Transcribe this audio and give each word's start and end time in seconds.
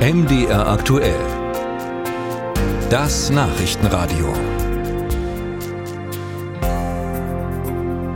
MDR 0.00 0.66
aktuell. 0.66 1.20
Das 2.88 3.28
Nachrichtenradio. 3.28 4.32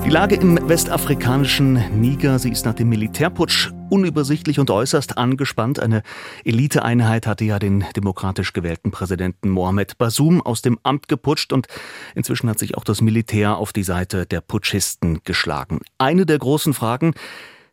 Die 0.02 0.08
Lage 0.08 0.36
im 0.36 0.66
westafrikanischen 0.66 1.74
Niger, 2.00 2.38
sie 2.38 2.48
ist 2.48 2.64
nach 2.64 2.72
dem 2.72 2.88
Militärputsch 2.88 3.70
unübersichtlich 3.90 4.58
und 4.58 4.70
äußerst 4.70 5.18
angespannt. 5.18 5.78
Eine 5.78 6.02
Eliteeinheit 6.46 7.26
hatte 7.26 7.44
ja 7.44 7.58
den 7.58 7.84
demokratisch 7.94 8.54
gewählten 8.54 8.90
Präsidenten 8.90 9.50
Mohamed 9.50 9.98
Bazoum 9.98 10.40
aus 10.40 10.62
dem 10.62 10.78
Amt 10.84 11.06
geputscht 11.08 11.52
und 11.52 11.66
inzwischen 12.14 12.48
hat 12.48 12.58
sich 12.58 12.78
auch 12.78 12.84
das 12.84 13.02
Militär 13.02 13.58
auf 13.58 13.74
die 13.74 13.82
Seite 13.82 14.24
der 14.24 14.40
Putschisten 14.40 15.20
geschlagen. 15.24 15.80
Eine 15.98 16.24
der 16.24 16.38
großen 16.38 16.72
Fragen, 16.72 17.12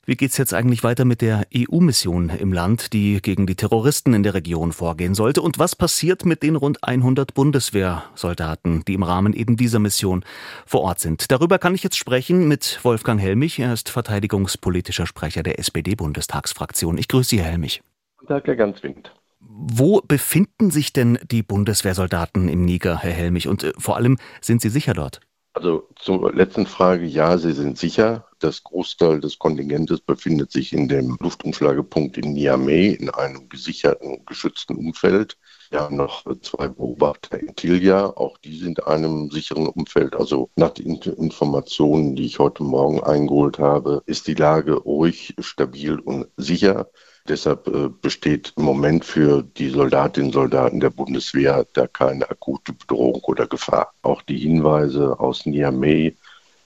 wie 0.05 0.15
geht's 0.15 0.37
jetzt 0.37 0.53
eigentlich 0.53 0.83
weiter 0.83 1.05
mit 1.05 1.21
der 1.21 1.45
EU-Mission 1.55 2.29
im 2.29 2.51
Land, 2.51 2.91
die 2.91 3.21
gegen 3.21 3.45
die 3.45 3.55
Terroristen 3.55 4.15
in 4.15 4.23
der 4.23 4.33
Region 4.33 4.71
vorgehen 4.71 5.13
sollte? 5.13 5.43
Und 5.43 5.59
was 5.59 5.75
passiert 5.75 6.25
mit 6.25 6.41
den 6.41 6.55
rund 6.55 6.83
100 6.83 7.35
Bundeswehrsoldaten, 7.35 8.83
die 8.85 8.95
im 8.95 9.03
Rahmen 9.03 9.33
eben 9.33 9.57
dieser 9.57 9.77
Mission 9.77 10.25
vor 10.65 10.81
Ort 10.81 10.99
sind? 10.99 11.31
Darüber 11.31 11.59
kann 11.59 11.75
ich 11.75 11.83
jetzt 11.83 11.97
sprechen 11.97 12.47
mit 12.47 12.79
Wolfgang 12.81 13.21
Helmich. 13.21 13.59
Er 13.59 13.73
ist 13.73 13.89
verteidigungspolitischer 13.89 15.05
Sprecher 15.05 15.43
der 15.43 15.59
SPD-Bundestagsfraktion. 15.59 16.97
Ich 16.97 17.07
grüße 17.07 17.29
Sie, 17.29 17.39
Herr 17.39 17.51
Helmich. 17.51 17.83
Guten 18.17 18.33
Tag, 18.33 18.47
Herr 18.47 18.55
Ganswind. 18.55 19.13
Wo 19.39 20.01
befinden 20.01 20.71
sich 20.71 20.93
denn 20.93 21.19
die 21.29 21.43
Bundeswehrsoldaten 21.43 22.49
im 22.49 22.65
Niger, 22.65 22.97
Herr 22.97 23.11
Helmich? 23.11 23.47
Und 23.47 23.63
äh, 23.63 23.73
vor 23.77 23.97
allem, 23.97 24.17
sind 24.41 24.61
sie 24.61 24.69
sicher 24.69 24.95
dort? 24.95 25.19
Also 25.53 25.89
zur 25.97 26.33
letzten 26.33 26.65
Frage, 26.65 27.05
ja, 27.05 27.37
sie 27.37 27.51
sind 27.51 27.77
sicher. 27.77 28.25
Das 28.39 28.63
Großteil 28.63 29.19
des 29.19 29.37
Kontingentes 29.37 29.99
befindet 29.99 30.49
sich 30.51 30.71
in 30.71 30.87
dem 30.87 31.17
Luftumschlagepunkt 31.19 32.17
in 32.17 32.31
Niamey 32.33 32.93
in 32.93 33.09
einem 33.09 33.49
gesicherten, 33.49 34.25
geschützten 34.25 34.77
Umfeld. 34.77 35.37
Wir 35.69 35.81
haben 35.81 35.97
noch 35.97 36.23
zwei 36.41 36.69
Beobachter 36.69 37.37
in 37.39 37.53
Tilja, 37.55 38.05
auch 38.05 38.37
die 38.37 38.57
sind 38.57 38.79
in 38.79 38.85
einem 38.85 39.29
sicheren 39.29 39.67
Umfeld. 39.67 40.15
Also 40.15 40.49
nach 40.55 40.71
den 40.71 40.95
Informationen, 40.95 42.15
die 42.15 42.25
ich 42.25 42.39
heute 42.39 42.63
Morgen 42.63 43.03
eingeholt 43.03 43.59
habe, 43.59 44.03
ist 44.05 44.27
die 44.27 44.35
Lage 44.35 44.73
ruhig, 44.73 45.35
stabil 45.39 45.99
und 45.99 46.27
sicher. 46.37 46.89
Deshalb 47.27 47.67
äh, 47.67 47.89
besteht 47.89 48.53
im 48.57 48.63
Moment 48.63 49.05
für 49.05 49.43
die 49.43 49.69
Soldatinnen 49.69 50.29
und 50.29 50.33
Soldaten 50.33 50.79
der 50.79 50.89
Bundeswehr 50.89 51.65
da 51.73 51.87
keine 51.87 52.29
akute 52.29 52.73
Bedrohung 52.73 53.21
oder 53.23 53.47
Gefahr. 53.47 53.93
Auch 54.01 54.21
die 54.21 54.37
Hinweise 54.37 55.19
aus 55.19 55.45
Niamey, 55.45 56.17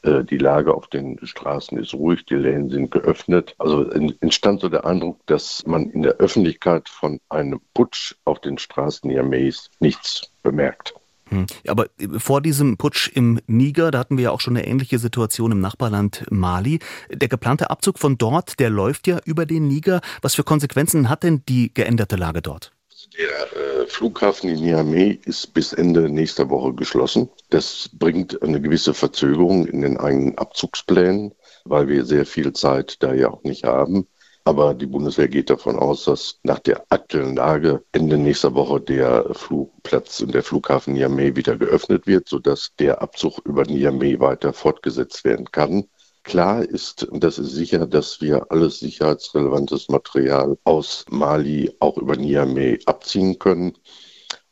äh, 0.04 0.24
die 0.24 0.38
Lage 0.38 0.74
auf 0.74 0.88
den 0.88 1.20
Straßen 1.22 1.78
ist 1.78 1.94
ruhig, 1.94 2.26
die 2.26 2.36
Läden 2.36 2.70
sind 2.70 2.92
geöffnet. 2.92 3.56
Also 3.58 3.90
entstand 3.90 4.62
so 4.62 4.70
der 4.70 4.86
Eindruck, 4.86 5.20
dass 5.26 5.66
man 5.66 5.90
in 5.90 6.04
der 6.04 6.14
Öffentlichkeit 6.14 6.88
von 6.88 7.20
einem 7.30 7.60
Putsch 7.74 8.16
auf 8.24 8.40
den 8.40 8.58
Straßen 8.58 9.10
Niameys 9.10 9.70
nichts 9.80 10.32
bemerkt. 10.42 10.94
Hm. 11.30 11.46
Aber 11.68 11.88
äh, 12.00 12.20
vor 12.20 12.42
diesem 12.42 12.78
Putsch 12.78 13.10
im 13.14 13.40
Niger, 13.48 13.92
da 13.92 14.00
hatten 14.00 14.18
wir 14.18 14.26
ja 14.26 14.32
auch 14.32 14.42
schon 14.42 14.56
eine 14.56 14.68
ähnliche 14.68 15.00
Situation 15.00 15.52
im 15.52 15.60
Nachbarland 15.60 16.26
Mali. 16.30 16.80
Der 17.12 17.28
geplante 17.28 17.70
Abzug 17.70 18.00
von 18.00 18.18
dort, 18.18 18.60
der 18.60 18.70
läuft 18.70 19.08
ja 19.08 19.20
über 19.26 19.46
den 19.46 19.68
Niger. 19.68 20.02
Was 20.22 20.36
für 20.36 20.44
Konsequenzen 20.44 21.10
hat 21.10 21.24
denn 21.24 21.44
die 21.48 21.74
geänderte 21.74 22.16
Lage 22.16 22.42
dort? 22.42 22.72
Der 23.18 23.84
äh, 23.84 23.88
Flughafen 23.88 24.50
in 24.50 24.62
Niamey 24.62 25.20
ist 25.26 25.54
bis 25.54 25.74
Ende 25.74 26.10
nächster 26.10 26.50
Woche 26.50 26.74
geschlossen. 26.74 27.30
Das 27.50 27.90
bringt 27.94 28.42
eine 28.42 28.60
gewisse 28.62 28.94
Verzögerung 28.94 29.68
in 29.68 29.82
den 29.82 29.98
eigenen 29.98 30.38
Abzugsplänen, 30.38 31.34
weil 31.66 31.88
wir 31.88 32.06
sehr 32.06 32.26
viel 32.26 32.54
Zeit 32.54 33.02
da 33.04 33.14
ja 33.14 33.30
auch 33.30 33.44
nicht 33.44 33.64
haben. 33.64 34.08
Aber 34.48 34.76
die 34.76 34.86
Bundeswehr 34.86 35.28
geht 35.28 35.50
davon 35.50 35.80
aus, 35.80 36.06
dass 36.06 36.40
nach 36.44 36.60
der 36.60 36.86
aktuellen 36.90 37.36
Lage 37.36 37.84
Ende 37.92 38.16
nächster 38.20 38.54
Woche 38.54 38.80
der 38.80 39.34
Flugplatz 39.34 40.22
und 40.22 40.36
der 40.36 40.44
Flughafen 40.44 40.94
Niamey 40.94 41.36
wieder 41.36 41.58
geöffnet 41.58 42.06
wird, 42.06 42.30
sodass 42.30 42.72
der 42.78 43.02
Abzug 43.02 43.40
über 43.46 43.64
Niamey 43.64 44.20
weiter 44.20 44.54
fortgesetzt 44.54 45.24
werden 45.26 45.52
kann. 45.52 45.86
Klar 46.22 46.64
ist, 46.64 47.04
und 47.06 47.24
das 47.24 47.40
ist 47.40 47.54
sicher, 47.54 47.88
dass 47.88 48.22
wir 48.22 48.52
alles 48.52 48.80
sicherheitsrelevantes 48.80 49.90
Material 49.90 50.58
aus 50.64 51.06
Mali 51.10 51.76
auch 51.80 51.98
über 51.98 52.16
Niamey 52.16 52.80
abziehen 52.86 53.40
können. 53.40 53.74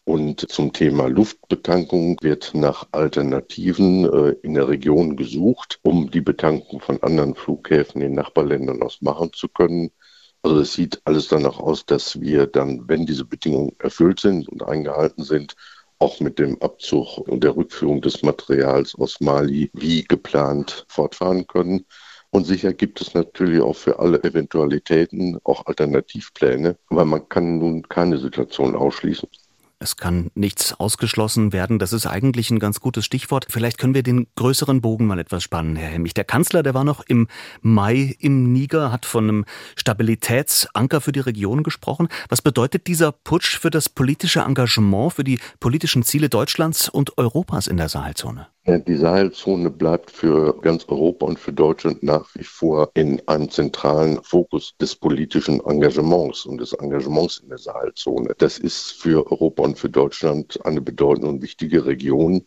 Und 0.05 0.51
zum 0.51 0.73
Thema 0.73 1.07
Luftbetankung 1.07 2.17
wird 2.21 2.53
nach 2.53 2.87
Alternativen 2.91 4.05
äh, 4.05 4.35
in 4.41 4.53
der 4.53 4.67
Region 4.67 5.15
gesucht, 5.15 5.79
um 5.81 6.11
die 6.11 6.21
Betankung 6.21 6.81
von 6.81 7.01
anderen 7.01 7.35
Flughäfen 7.35 8.01
in 8.01 8.13
Nachbarländern 8.13 8.83
aus 8.83 9.01
machen 9.01 9.31
zu 9.33 9.47
können. 9.47 9.91
Also 10.41 10.59
es 10.59 10.73
sieht 10.73 11.01
alles 11.05 11.29
danach 11.29 11.57
aus, 11.57 11.85
dass 11.85 12.19
wir 12.19 12.47
dann, 12.47 12.89
wenn 12.89 13.05
diese 13.05 13.23
Bedingungen 13.23 13.77
erfüllt 13.79 14.19
sind 14.19 14.49
und 14.49 14.63
eingehalten 14.63 15.23
sind, 15.23 15.55
auch 15.99 16.19
mit 16.19 16.37
dem 16.37 16.61
Abzug 16.61 17.19
und 17.19 17.45
der 17.45 17.55
Rückführung 17.55 18.01
des 18.01 18.23
Materials 18.23 18.95
aus 18.95 19.21
Mali 19.21 19.71
wie 19.73 20.03
geplant 20.03 20.85
fortfahren 20.89 21.47
können. 21.47 21.85
Und 22.29 22.45
sicher 22.45 22.73
gibt 22.73 22.99
es 22.99 23.13
natürlich 23.13 23.61
auch 23.61 23.75
für 23.75 23.99
alle 23.99 24.21
Eventualitäten 24.23 25.39
auch 25.45 25.65
Alternativpläne, 25.65 26.77
aber 26.89 27.05
man 27.05 27.29
kann 27.29 27.59
nun 27.59 27.87
keine 27.87 28.17
Situation 28.17 28.75
ausschließen. 28.75 29.29
Es 29.83 29.97
kann 29.97 30.31
nichts 30.33 30.73
ausgeschlossen 30.73 31.51
werden. 31.51 31.77
Das 31.77 31.91
ist 31.91 32.05
eigentlich 32.05 32.49
ein 32.49 32.59
ganz 32.59 32.79
gutes 32.79 33.03
Stichwort. 33.03 33.47
Vielleicht 33.49 33.77
können 33.77 33.93
wir 33.93 34.01
den 34.01 34.27
größeren 34.35 34.79
Bogen 34.79 35.05
mal 35.07 35.19
etwas 35.19 35.43
spannen, 35.43 35.75
Herr 35.75 35.89
Helmich. 35.89 36.13
Der 36.13 36.23
Kanzler, 36.23 36.63
der 36.63 36.73
war 36.73 36.85
noch 36.85 37.03
im 37.05 37.27
Mai 37.61 38.15
im 38.19 38.53
Niger, 38.53 38.93
hat 38.93 39.05
von 39.05 39.25
einem 39.25 39.45
Stabilitätsanker 39.75 41.01
für 41.01 41.11
die 41.11 41.19
Region 41.19 41.63
gesprochen. 41.63 42.07
Was 42.29 42.41
bedeutet 42.41 42.87
dieser 42.87 43.11
Putsch 43.11 43.59
für 43.59 43.69
das 43.69 43.89
politische 43.89 44.39
Engagement, 44.39 45.13
für 45.13 45.25
die 45.25 45.39
politischen 45.59 46.03
Ziele 46.03 46.29
Deutschlands 46.29 46.87
und 46.87 47.17
Europas 47.17 47.67
in 47.67 47.75
der 47.75 47.89
Sahelzone? 47.89 48.52
Die 48.65 48.95
Sahelzone 48.95 49.69
bleibt 49.69 50.09
für 50.09 50.57
ganz 50.61 50.85
Europa 50.87 51.25
und 51.25 51.37
für 51.37 51.51
Deutschland 51.51 52.01
nach 52.01 52.33
wie 52.33 52.45
vor 52.45 52.91
in 52.93 53.21
einem 53.27 53.51
zentralen 53.51 54.23
Fokus 54.23 54.73
des 54.79 54.95
politischen 54.95 55.59
Engagements 55.65 56.45
und 56.45 56.61
des 56.61 56.71
Engagements 56.71 57.39
in 57.39 57.49
der 57.49 57.57
Sahelzone. 57.57 58.33
Das 58.37 58.57
ist 58.59 58.91
für 58.91 59.29
Europa 59.29 59.63
und 59.63 59.77
für 59.77 59.89
Deutschland 59.89 60.65
eine 60.65 60.79
bedeutende 60.79 61.27
und 61.27 61.41
wichtige 61.41 61.85
Region, 61.85 62.45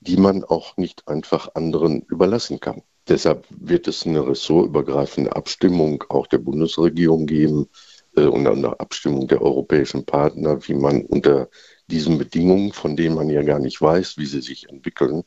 die 0.00 0.16
man 0.16 0.42
auch 0.42 0.78
nicht 0.78 1.06
einfach 1.06 1.54
anderen 1.54 2.00
überlassen 2.08 2.60
kann. 2.60 2.80
Deshalb 3.06 3.44
wird 3.50 3.88
es 3.88 4.06
eine 4.06 4.26
ressortübergreifende 4.26 5.36
Abstimmung 5.36 6.02
auch 6.08 6.28
der 6.28 6.38
Bundesregierung 6.38 7.26
geben 7.26 7.68
äh, 8.16 8.22
und 8.22 8.46
eine 8.46 8.80
Abstimmung 8.80 9.28
der 9.28 9.42
europäischen 9.42 10.06
Partner, 10.06 10.66
wie 10.66 10.74
man 10.74 11.02
unter 11.02 11.50
diesen 11.88 12.16
Bedingungen, 12.16 12.72
von 12.72 12.96
denen 12.96 13.14
man 13.14 13.28
ja 13.28 13.42
gar 13.42 13.58
nicht 13.58 13.80
weiß, 13.80 14.16
wie 14.16 14.26
sie 14.26 14.40
sich 14.40 14.68
entwickeln, 14.68 15.24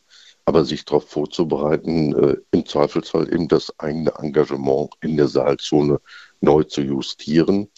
aber 0.52 0.66
sich 0.66 0.84
darauf 0.84 1.08
vorzubereiten, 1.08 2.14
äh, 2.14 2.36
im 2.52 2.66
Zweifelsfall 2.66 3.34
eben 3.34 3.48
das 3.48 3.74
eigene 3.80 4.12
Engagement 4.20 4.92
in 5.00 5.16
der 5.16 5.30
Saalzone 5.30 6.02
neu 6.42 6.64
zu 6.66 6.82
justieren. 6.82 7.70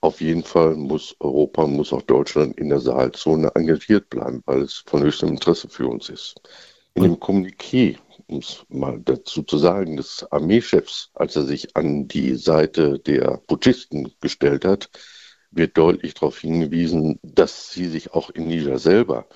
Auf 0.00 0.20
jeden 0.20 0.42
Fall 0.42 0.74
muss 0.74 1.14
Europa, 1.20 1.68
muss 1.68 1.92
auch 1.92 2.02
Deutschland 2.02 2.58
in 2.58 2.68
der 2.68 2.80
Saalzone 2.80 3.52
engagiert 3.54 4.10
bleiben, 4.10 4.42
weil 4.44 4.62
es 4.62 4.82
von 4.88 5.04
höchstem 5.04 5.28
Interesse 5.28 5.68
für 5.68 5.86
uns 5.86 6.08
ist. 6.08 6.40
In 6.94 7.04
dem 7.04 7.20
Kommuniqué, 7.20 7.96
um 8.26 8.38
es 8.38 8.64
mal 8.70 9.00
dazu 9.04 9.44
zu 9.44 9.56
sagen, 9.56 9.96
des 9.96 10.26
Armeechefs, 10.32 11.10
als 11.14 11.36
er 11.36 11.44
sich 11.44 11.76
an 11.76 12.08
die 12.08 12.34
Seite 12.34 12.98
der 12.98 13.40
Putschisten 13.46 14.12
gestellt 14.20 14.64
hat, 14.64 14.90
wird 15.52 15.78
deutlich 15.78 16.14
darauf 16.14 16.40
hingewiesen, 16.40 17.20
dass 17.22 17.70
sie 17.70 17.86
sich 17.86 18.14
auch 18.14 18.30
in 18.30 18.48
Niger 18.48 18.80
selber 18.80 19.28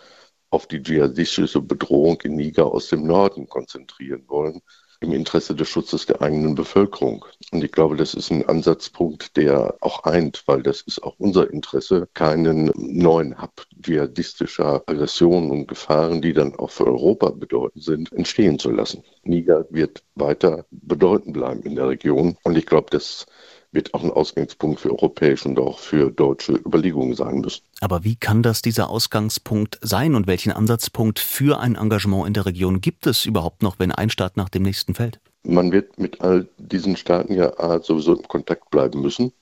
auf 0.51 0.67
die 0.67 0.83
dschihadistische 0.83 1.61
Bedrohung 1.61 2.21
in 2.23 2.37
Niger 2.37 2.67
aus 2.67 2.89
dem 2.89 3.07
Norden 3.07 3.49
konzentrieren 3.49 4.25
wollen, 4.29 4.61
im 5.01 5.13
Interesse 5.13 5.55
des 5.55 5.69
Schutzes 5.69 6.05
der 6.05 6.21
eigenen 6.21 6.55
Bevölkerung. 6.55 7.25
Und 7.53 7.65
ich 7.65 7.73
glaube, 7.73 7.97
das 7.97 8.13
ist 8.13 8.31
ein 8.31 8.47
Ansatzpunkt, 8.47 9.37
der 9.37 9.75
auch 9.81 10.05
eint, 10.05 10.43
weil 10.47 10.63
das 10.63 10.83
ist 10.83 11.03
auch 11.03 11.15
unser 11.19 11.51
Interesse, 11.51 12.09
keinen 12.13 12.71
neuen 12.77 13.41
Hub 13.41 13.65
dschihadistischer 13.81 14.83
Aggressionen 14.87 15.51
und 15.51 15.69
Gefahren, 15.69 16.21
die 16.21 16.35
dann 16.35 16.55
auch 16.57 16.71
für 16.71 16.87
Europa 16.87 17.31
bedeutend 17.31 17.83
sind, 17.83 18.13
entstehen 18.13 18.59
zu 18.59 18.71
lassen. 18.71 19.03
Niger 19.23 19.67
wird 19.71 20.03
weiter 20.17 20.67
bedeutend 20.71 21.33
bleiben 21.33 21.63
in 21.63 21.77
der 21.77 21.89
Region. 21.89 22.37
Und 22.43 22.59
ich 22.59 22.67
glaube, 22.67 22.89
das 22.91 23.27
wird 23.73 23.95
auch 23.95 24.03
ein 24.03 24.11
Ausgangspunkt 24.11 24.81
für 24.81 24.91
europäische 24.91 25.49
und 25.49 25.59
auch 25.59 25.79
für 25.79 26.11
deutsche 26.11 26.53
Überlegungen 26.53 27.15
sein 27.15 27.41
müssen. 27.41 27.63
Aber 27.81 28.05
wie 28.05 28.17
kann 28.17 28.43
das 28.43 28.63
dieser 28.63 28.91
Ausgangspunkt 28.91 29.79
sein 29.83 30.15
und 30.15 30.27
welchen 30.27 30.53
Ansatzpunkt 30.53 31.19
für 31.19 31.61
ein 31.61 31.77
Engagement 31.77 32.27
in 32.27 32.35
der 32.35 32.47
Region 32.47 32.81
gibt 32.81 33.07
es 33.07 33.27
überhaupt 33.27 33.63
noch, 33.63 33.79
wenn 33.79 33.93
ein 33.93 34.11
Staat 34.11 34.37
nach 34.37 34.49
dem 34.49 34.63
nächsten 34.63 34.95
fällt? 34.95 35.21
Man 35.43 35.73
wird 35.73 35.99
mit 35.99 36.21
all 36.21 36.49
diesen 36.59 36.97
Staaten 36.97 37.35
ja 37.35 37.81
sowieso 37.81 38.15
in 38.15 38.29
Kontakt 38.29 38.71
bleiben 38.71 39.01
müssen. 39.01 39.33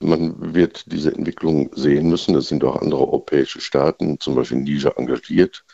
Man 0.00 0.54
wird 0.54 0.92
diese 0.92 1.14
Entwicklung 1.14 1.70
sehen 1.74 2.10
müssen. 2.10 2.34
Es 2.34 2.48
sind 2.48 2.62
auch 2.64 2.82
andere 2.82 3.00
europäische 3.00 3.60
Staaten, 3.60 4.20
zum 4.20 4.34
Beispiel 4.34 4.58
Niger, 4.58 4.98
engagiert 4.98 5.64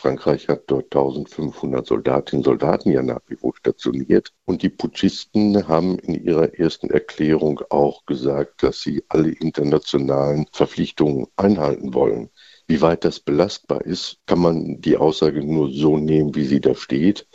Frankreich 0.00 0.48
hat 0.48 0.62
dort 0.68 0.86
1500 0.86 1.86
Soldatinnen 1.86 2.40
und 2.40 2.44
Soldaten 2.44 2.90
ja 2.90 3.02
nach 3.02 3.20
wie 3.28 3.36
vor 3.36 3.54
stationiert. 3.54 4.32
Und 4.46 4.62
die 4.62 4.70
Putschisten 4.70 5.68
haben 5.68 5.98
in 5.98 6.14
ihrer 6.14 6.54
ersten 6.58 6.88
Erklärung 6.88 7.60
auch 7.68 8.06
gesagt, 8.06 8.62
dass 8.62 8.80
sie 8.80 9.04
alle 9.10 9.30
internationalen 9.30 10.46
Verpflichtungen 10.52 11.26
einhalten 11.36 11.92
wollen. 11.92 12.30
Wie 12.66 12.80
weit 12.80 13.04
das 13.04 13.20
belastbar 13.20 13.84
ist, 13.84 14.20
kann 14.24 14.38
man 14.38 14.80
die 14.80 14.96
Aussage 14.96 15.44
nur 15.44 15.70
so 15.70 15.98
nehmen, 15.98 16.34
wie 16.34 16.46
sie 16.46 16.62
da 16.62 16.74
steht. 16.74 17.26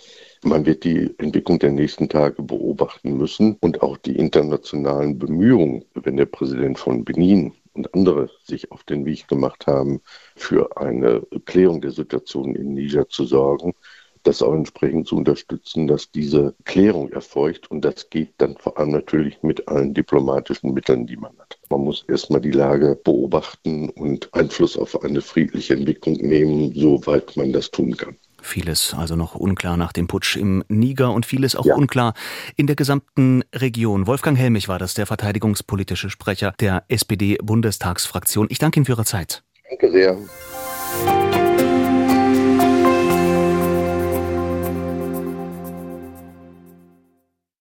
Man 0.44 0.66
wird 0.66 0.86
die 0.86 1.14
Entwicklung 1.20 1.60
der 1.60 1.72
nächsten 1.72 2.10
Tage 2.10 2.42
beobachten 2.42 3.16
müssen 3.16 3.58
und 3.62 3.84
auch 3.84 3.98
die 3.98 4.16
internationalen 4.16 5.20
Bemühungen, 5.20 5.86
wenn 5.94 6.18
der 6.18 6.26
Präsident 6.26 6.80
von 6.80 7.06
Benin 7.06 7.54
und 7.76 7.94
andere 7.94 8.30
sich 8.44 8.72
auf 8.72 8.84
den 8.84 9.06
Weg 9.06 9.28
gemacht 9.28 9.68
haben, 9.68 10.02
für 10.36 10.78
eine 10.78 11.22
Klärung 11.46 11.82
der 11.82 11.92
Situation 11.92 12.56
in 12.56 12.74
Niger 12.74 13.08
zu 13.10 13.26
sorgen, 13.26 13.74
das 14.26 14.42
auch 14.42 14.54
entsprechend 14.54 15.08
zu 15.08 15.18
unterstützen, 15.18 15.88
dass 15.88 16.12
diese 16.12 16.56
Klärung 16.64 17.12
erfolgt. 17.12 17.70
Und 17.70 17.86
das 17.86 18.10
geht 18.10 18.34
dann 18.38 18.58
vor 18.58 18.78
allem 18.78 18.92
natürlich 18.92 19.42
mit 19.44 19.68
allen 19.68 19.94
diplomatischen 19.94 20.74
Mitteln, 20.74 21.06
die 21.06 21.18
man 21.18 21.38
hat. 21.38 21.60
Man 21.70 21.82
muss 21.82 22.06
erstmal 22.08 22.42
die 22.42 22.52
Lage 22.52 23.00
beobachten 23.04 23.90
und 23.90 24.34
Einfluss 24.34 24.78
auf 24.78 25.04
eine 25.04 25.22
friedliche 25.22 25.76
Entwicklung 25.76 26.16
nehmen, 26.16 26.74
soweit 26.74 27.38
man 27.38 27.54
das 27.54 27.70
tun 27.70 27.96
kann. 27.96 28.18
Vieles 28.46 28.94
also 28.94 29.16
noch 29.16 29.34
unklar 29.34 29.76
nach 29.76 29.92
dem 29.92 30.06
Putsch 30.06 30.38
im 30.38 30.64
Niger 30.68 31.12
und 31.12 31.26
vieles 31.26 31.56
auch 31.56 31.66
ja. 31.66 31.76
unklar 31.76 32.14
in 32.56 32.68
der 32.68 32.76
gesamten 32.76 33.44
Region. 33.54 34.06
Wolfgang 34.06 34.38
Helmich 34.38 34.68
war 34.68 34.78
das, 34.78 34.94
der 34.94 35.08
verteidigungspolitische 35.08 36.12
Sprecher 36.12 36.54
der 36.60 36.84
SPD-Bundestagsfraktion. 36.88 38.46
Ich 38.52 38.60
danke 38.60 38.80
Ihnen 38.80 38.86
für 38.86 38.94
Ihre 38.94 39.06
Zeit. 39.06 39.44
Danke 39.68 39.92
sehr. 39.92 41.25